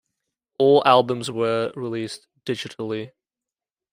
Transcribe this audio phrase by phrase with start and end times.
[0.57, 3.11] All albums were released digitally.